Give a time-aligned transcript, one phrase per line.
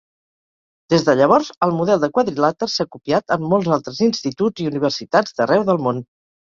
[0.93, 5.41] Des de llavors, el model de quadrilàter s'ha copiat en molts altres instituts i universitats
[5.41, 6.07] d'arreu del món.